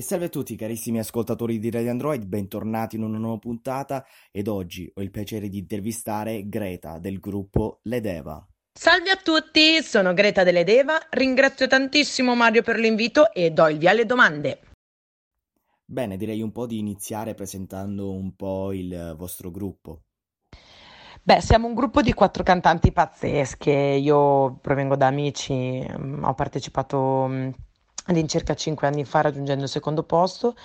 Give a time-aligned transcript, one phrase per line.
[0.00, 4.46] E salve a tutti carissimi ascoltatori di Radio Android, bentornati in una nuova puntata ed
[4.46, 8.46] oggi ho il piacere di intervistare Greta del gruppo Ledeva.
[8.72, 13.90] Salve a tutti, sono Greta Deledeva, ringrazio tantissimo Mario per l'invito e do il via
[13.90, 14.60] alle domande.
[15.84, 20.02] Bene, direi un po' di iniziare presentando un po' il vostro gruppo.
[21.20, 27.26] Beh, siamo un gruppo di quattro cantanti pazzesche, io provengo da Amici, mm, ho partecipato
[27.28, 27.50] mm,
[28.08, 30.56] all'incirca cinque anni fa raggiungendo il secondo posto,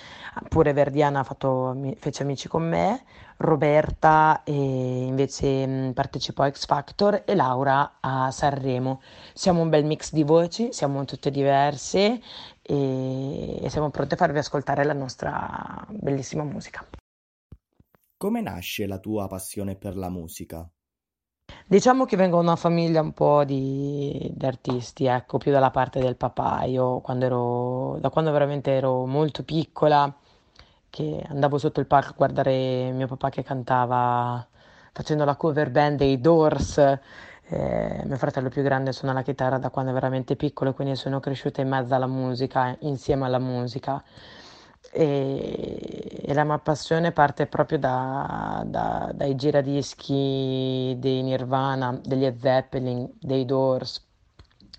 [0.48, 3.04] pure Verdiana fatto, fece amici con me,
[3.36, 9.00] Roberta invece mh, partecipò a X Factor e Laura a Sanremo.
[9.32, 12.20] Siamo un bel mix di voci, siamo tutte diverse
[12.62, 16.84] e, e siamo pronte a farvi ascoltare la nostra bellissima musica.
[18.16, 20.66] Come nasce la tua passione per la musica?
[21.66, 25.98] Diciamo che vengo da una famiglia un po' di, di artisti, ecco, più dalla parte
[25.98, 26.64] del papà.
[26.64, 30.12] Io quando ero, da quando veramente ero molto piccola,
[30.90, 34.46] che andavo sotto il palco a guardare mio papà che cantava
[34.92, 36.78] facendo la cover band dei Doors.
[37.46, 41.18] Eh, mio fratello più grande suona la chitarra da quando è veramente piccolo, quindi sono
[41.20, 44.02] cresciuta in mezzo alla musica, insieme alla musica
[44.92, 53.10] e, e la mia passione parte proprio da, da, dai giradischi dei Nirvana, degli Zeppelin,
[53.20, 54.02] dei Doors,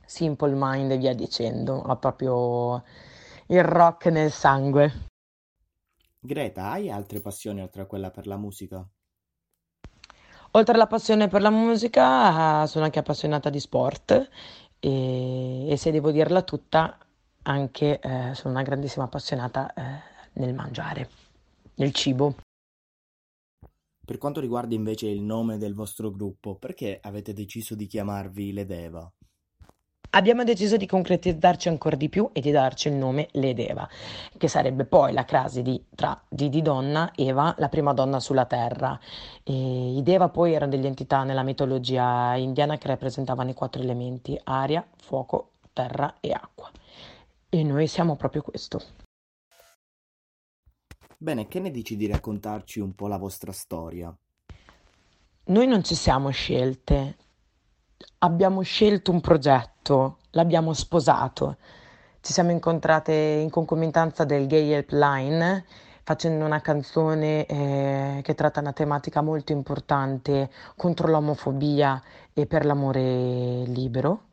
[0.06, 2.84] Simple Mind e via dicendo, ho proprio
[3.48, 4.92] il rock nel sangue.
[6.20, 8.84] Greta, hai altre passioni oltre a quella per la musica?
[10.52, 14.30] Oltre alla passione per la musica, sono anche appassionata di sport
[14.80, 16.98] e, e se devo dirla tutta,
[17.44, 21.10] anche eh, sono una grandissima appassionata eh, nel mangiare,
[21.76, 22.36] nel cibo.
[24.06, 29.12] Per quanto riguarda invece il nome del vostro gruppo, perché avete deciso di chiamarvi Ledeva?
[30.12, 33.90] Abbiamo deciso di concretizzarci ancora di più e di darci il nome Ledeva,
[34.38, 38.98] che sarebbe poi la crasi di, tra Didi donna, Eva, la prima donna sulla terra.
[39.44, 44.40] E I Deva poi erano delle entità nella mitologia indiana che rappresentavano i quattro elementi,
[44.46, 46.72] aria, fuoco, terra e acqua.
[47.50, 49.05] E noi siamo proprio questo.
[51.26, 54.16] Bene, che ne dici di raccontarci un po' la vostra storia?
[55.46, 57.18] Noi non ci siamo scelte,
[58.20, 61.58] abbiamo scelto un progetto, l'abbiamo sposato.
[62.22, 65.66] Ci siamo incontrate in concomitanza del Gay Helpline
[66.04, 72.00] facendo una canzone eh, che tratta una tematica molto importante contro l'omofobia
[72.34, 74.26] e per l'amore libero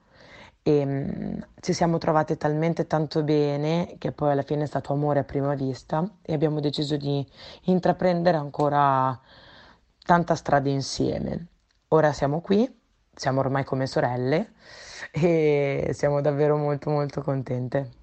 [0.63, 5.21] e mh, ci siamo trovate talmente tanto bene che poi alla fine è stato amore
[5.21, 7.27] a prima vista e abbiamo deciso di
[7.65, 9.19] intraprendere ancora
[10.05, 11.49] tanta strada insieme.
[11.89, 12.69] Ora siamo qui,
[13.15, 14.53] siamo ormai come sorelle
[15.13, 18.01] e siamo davvero molto molto contente.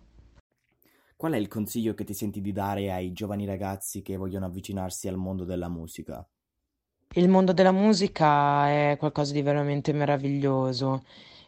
[1.16, 5.08] Qual è il consiglio che ti senti di dare ai giovani ragazzi che vogliono avvicinarsi
[5.08, 6.26] al mondo della musica?
[7.14, 11.04] Il mondo della musica è qualcosa di veramente meraviglioso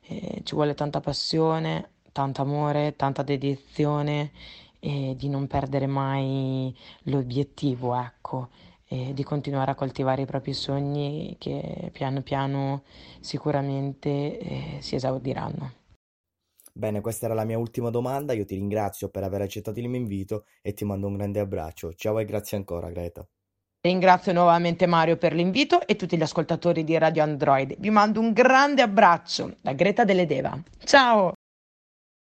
[0.08, 4.32] eh, ci vuole tanta passione, tanto amore, tanta dedizione
[4.80, 8.50] e di non perdere mai l'obiettivo, ecco,
[8.86, 12.84] e di continuare a coltivare i propri sogni che piano piano
[13.20, 15.74] sicuramente eh, si esaudiranno.
[16.74, 18.34] Bene, questa era la mia ultima domanda.
[18.34, 21.94] Io ti ringrazio per aver accettato il mio invito e ti mando un grande abbraccio.
[21.94, 23.26] Ciao e grazie ancora, Greta.
[23.84, 27.76] Ringrazio nuovamente Mario per l'invito e tutti gli ascoltatori di Radio Android.
[27.80, 30.56] Vi mando un grande abbraccio da Greta Delle Deva.
[30.84, 31.34] Ciao!